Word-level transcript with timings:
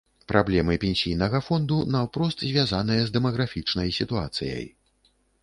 Праблемы 0.31 0.77
пенсійнага 0.83 1.41
фонду 1.47 1.77
наўпрост 1.97 2.39
звязаныя 2.49 3.01
з 3.11 3.15
дэмаграфічнай 3.19 3.95
сітуацыяй. 4.01 4.65